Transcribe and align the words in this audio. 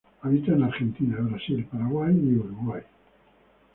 Habita 0.23 0.53
en 0.53 0.63
Argentina, 0.63 1.15
Brasil, 1.19 1.63
Paraguay 1.71 2.11
y 2.15 2.33
Uruguay. 2.35 2.81